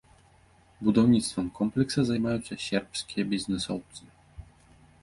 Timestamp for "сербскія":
2.67-3.23